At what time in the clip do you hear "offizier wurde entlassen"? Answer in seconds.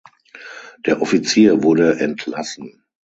0.99-2.81